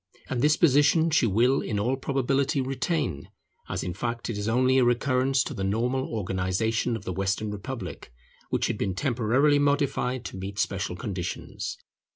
[0.31, 3.29] And this position she will in all probability retain,
[3.69, 7.51] as in fact it is only a recurrence to the normal organization of the Western
[7.51, 8.11] Republic,
[8.49, 11.77] which had been temporarily modified to meet special conditions.